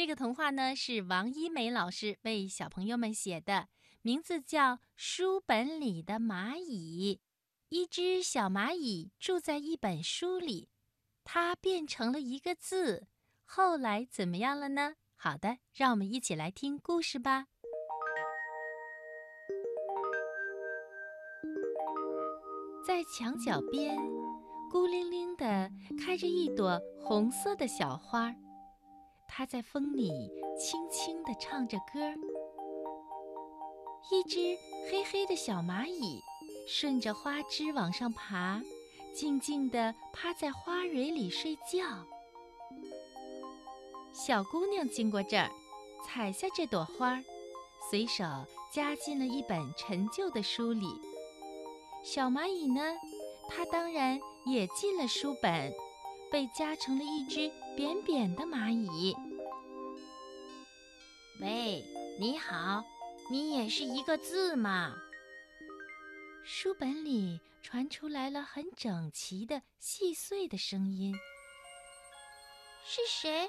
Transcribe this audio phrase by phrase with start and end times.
[0.00, 3.68] 这个童话呢是王一梅老师为小朋友们写的，
[4.00, 7.20] 名字叫《书本里的蚂蚁》。
[7.68, 10.70] 一只小蚂蚁住在一本书里，
[11.22, 13.08] 它变成了一个字。
[13.44, 14.94] 后来怎么样了呢？
[15.16, 17.48] 好的，让我们一起来听故事吧。
[22.86, 23.98] 在墙角边，
[24.70, 25.70] 孤零零的
[26.02, 28.34] 开着一朵红色的小花，
[29.32, 30.10] 它在风里
[30.58, 32.14] 轻轻地唱着歌儿。
[34.10, 34.58] 一只
[34.90, 36.20] 黑黑的小蚂蚁
[36.66, 38.60] 顺着花枝往上爬，
[39.14, 42.04] 静静地趴在花蕊里睡觉。
[44.12, 45.48] 小姑娘经过这儿，
[46.04, 47.22] 采下这朵花，
[47.88, 48.24] 随手
[48.72, 50.86] 夹进了一本陈旧的书里。
[52.02, 52.82] 小蚂蚁呢，
[53.48, 55.72] 它当然也进了书本，
[56.30, 59.14] 被夹成了一只扁扁的蚂蚁。
[61.40, 61.84] 喂，
[62.18, 62.84] 你好，
[63.30, 64.94] 你也是一个字吗？
[66.44, 71.14] 书本里传出来了很整齐的细碎的声音。
[72.84, 73.48] 是谁？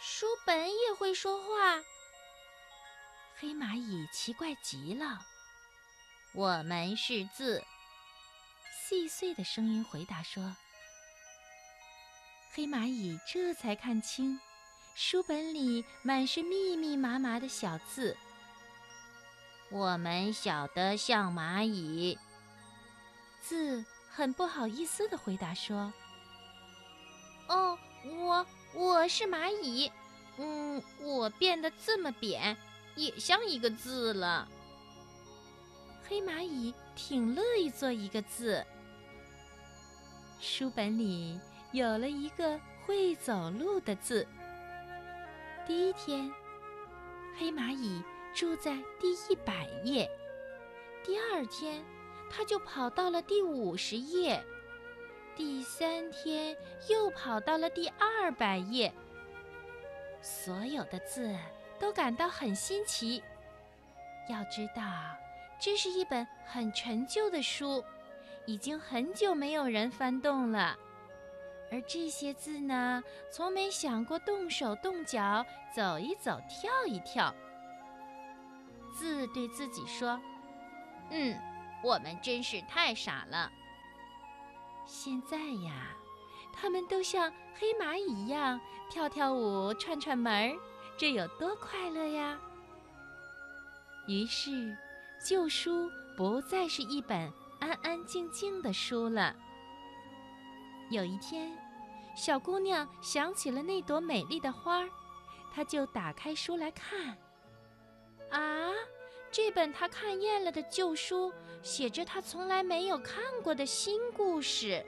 [0.00, 1.82] 书本也会说话？
[3.38, 5.20] 黑蚂蚁奇怪极了。
[6.34, 7.62] 我们是字。
[8.88, 10.54] 细碎的声音回答说
[12.56, 14.40] ：“黑蚂蚁这才看清，
[14.94, 18.16] 书本里满是密密麻麻的小字。
[19.70, 22.18] 我们小得像蚂蚁。”
[23.44, 25.92] 字很不好意思的回答说
[27.50, 29.92] ：“哦，我我是蚂蚁，
[30.38, 32.56] 嗯，我变得这么扁，
[32.94, 34.48] 也像一个字了。”
[36.08, 38.64] 黑蚂蚁挺乐意做一个字。
[40.40, 41.38] 书本里
[41.76, 44.26] 有了一个会走路的字。
[45.66, 46.32] 第一天，
[47.38, 48.02] 黑蚂蚁
[48.34, 50.10] 住在第一百页。
[51.04, 51.84] 第二天，
[52.30, 54.42] 它就跑到了第五十页。
[55.36, 56.56] 第三天，
[56.88, 58.90] 又跑到了第二百页。
[60.22, 61.36] 所有的字
[61.78, 63.22] 都感到很新奇。
[64.30, 64.82] 要知道，
[65.60, 67.84] 这是一本很陈旧的书。
[68.46, 70.78] 已经很久没有人翻动了，
[71.76, 75.44] 而这些字呢，从没想过动手动脚，
[75.74, 77.34] 走一走，跳一跳。
[78.94, 80.18] 字对自己说
[81.12, 81.38] ：“嗯，
[81.84, 83.52] 我们真是太傻了。
[84.86, 85.94] 现在呀，
[86.50, 90.58] 他们都像黑蚂蚁一样跳跳舞、串串门儿，
[90.96, 92.38] 这有多快乐呀！”
[94.08, 94.74] 于是，
[95.22, 97.30] 旧书不再是一本。
[97.58, 99.34] 安安静静的书了。
[100.90, 101.50] 有一天，
[102.16, 104.88] 小姑娘想起了那朵美丽的花儿，
[105.52, 107.16] 她就打开书来看。
[108.30, 108.72] 啊，
[109.30, 111.30] 这本她看厌了的旧书，
[111.62, 114.84] 写着她从来没有看过的新故事。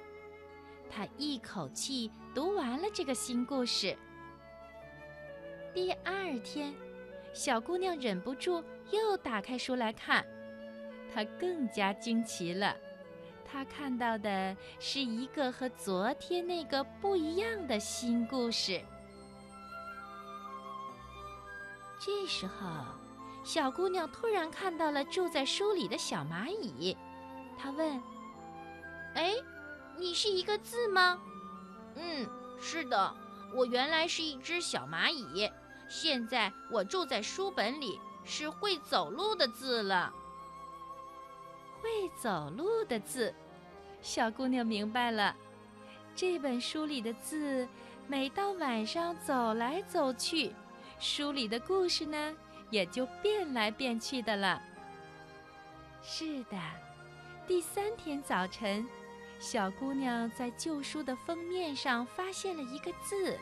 [0.91, 3.95] 她一口气读完了这个新故事。
[5.75, 6.75] 第二天，
[7.34, 10.27] 小姑娘忍不住又打开书来看。
[11.12, 12.75] 她更加惊奇了，
[13.50, 18.81] 他看到的是一个和昨天那个不一样的新故事。
[21.98, 22.84] 这时候，
[23.42, 26.97] 小姑娘突然看到了住在书里的小蚂蚁，
[27.59, 28.00] 她问
[29.16, 29.34] ：“哎，
[29.97, 31.19] 你是一个字吗
[31.97, 32.28] ？”“嗯，
[32.60, 33.15] 是的，
[33.54, 35.50] 我原来是一只小蚂蚁，
[35.88, 40.12] 现在我住在书本里，是会走路的字了。”
[41.81, 43.34] 会走路的字，
[44.00, 45.34] 小姑娘明白了。
[46.15, 47.66] 这本书里的字，
[48.06, 50.53] 每到晚上走来走去，
[50.99, 52.37] 书里的故事呢，
[52.71, 54.61] 也就变来变去的了。
[56.03, 56.59] 是的，
[57.47, 58.87] 第三天早晨，
[59.39, 63.39] 小姑娘在旧书的封面上发现了一个字。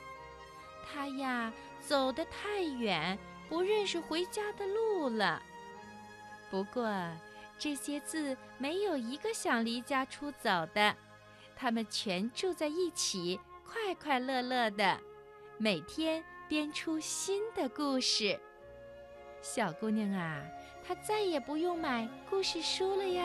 [0.87, 3.19] 她呀，走得太远，
[3.49, 5.43] 不认识回家的路了。
[6.51, 6.85] 不过。
[7.59, 10.95] 这些字没有一个想离家出走的，
[11.57, 15.01] 他们全住在一起，快快乐乐的，
[15.59, 18.39] 每天编出新的故事。
[19.41, 20.43] 小姑娘啊，
[20.87, 23.25] 她再也不用买故事书了呀。